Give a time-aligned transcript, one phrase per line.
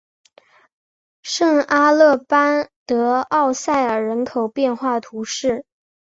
[1.21, 5.63] 圣阿勒班德沃塞尔人口变化图示